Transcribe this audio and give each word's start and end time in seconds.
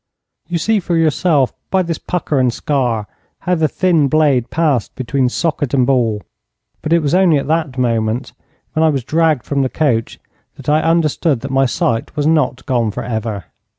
You 0.47 0.57
see 0.57 0.79
for 0.79 0.95
yourself 0.97 1.53
by 1.69 1.83
this 1.83 1.99
pucker 1.99 2.39
and 2.39 2.51
scar 2.51 3.05
how 3.41 3.53
the 3.53 3.67
thin 3.67 4.07
blade 4.07 4.49
passed 4.49 4.95
between 4.95 5.29
socket 5.29 5.75
and 5.75 5.85
ball, 5.85 6.23
but 6.81 6.91
it 6.91 7.03
was 7.03 7.13
only 7.13 7.37
at 7.37 7.45
that 7.49 7.77
moment, 7.77 8.33
when 8.73 8.81
I 8.81 8.89
was 8.89 9.03
dragged 9.03 9.43
from 9.43 9.61
the 9.61 9.69
coach, 9.69 10.19
that 10.55 10.67
I 10.67 10.81
understood 10.81 11.41
that 11.41 11.51
my 11.51 11.67
sight 11.67 12.15
was 12.17 12.25
not 12.25 12.65
gone 12.65 12.89
for 12.89 13.03
ever. 13.03 13.45